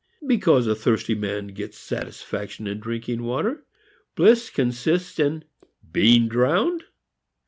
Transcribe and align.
Because 0.25 0.65
a 0.65 0.73
thirsty 0.73 1.13
man 1.13 1.49
gets 1.49 1.77
satisfaction 1.77 2.65
in 2.65 2.79
drinking 2.79 3.21
water, 3.21 3.65
bliss 4.15 4.49
consists 4.49 5.19
in 5.19 5.43
being 5.91 6.27
drowned. 6.27 6.85